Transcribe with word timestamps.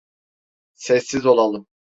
Sessiz 0.75 1.25
olalım. 1.25 1.67